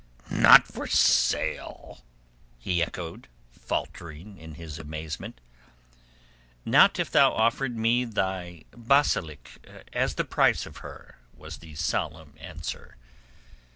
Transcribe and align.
not 0.31 0.65
for 0.67 0.87
sale?" 0.87 2.03
he 2.57 2.81
echoed, 2.81 3.27
faltering 3.51 4.35
in 4.35 4.55
his 4.55 4.79
amazement. 4.79 5.39
"Not 6.65 6.97
if 6.97 7.11
thou 7.11 7.31
offered 7.33 7.77
me 7.77 8.05
thy 8.05 8.65
Bashalik 8.71 9.63
as 9.93 10.15
the 10.15 10.25
price 10.25 10.65
of 10.65 10.77
her," 10.77 11.19
was 11.35 11.57
the 11.57 11.75
solemn 11.75 12.33
answer. 12.39 12.97